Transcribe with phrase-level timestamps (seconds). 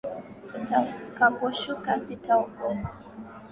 [0.57, 2.89] Utakaposhuka sitaogopa